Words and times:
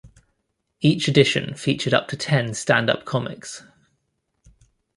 Each 0.79 1.07
edition 1.07 1.53
featured 1.53 1.93
up 1.93 2.07
to 2.07 2.17
ten 2.17 2.55
stand-up 2.55 3.05
comics. 3.05 3.63